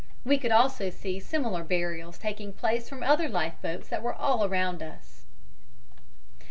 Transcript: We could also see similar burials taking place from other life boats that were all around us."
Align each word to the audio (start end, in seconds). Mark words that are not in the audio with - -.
We 0.25 0.39
could 0.39 0.51
also 0.51 0.89
see 0.89 1.19
similar 1.19 1.63
burials 1.63 2.17
taking 2.17 2.53
place 2.53 2.89
from 2.89 3.03
other 3.03 3.29
life 3.29 3.61
boats 3.61 3.87
that 3.89 4.01
were 4.01 4.15
all 4.15 4.43
around 4.43 4.81
us." 4.81 5.25